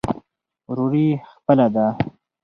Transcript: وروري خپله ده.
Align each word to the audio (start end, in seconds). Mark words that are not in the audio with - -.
وروري 0.69 1.07
خپله 1.31 1.67
ده. 1.75 1.87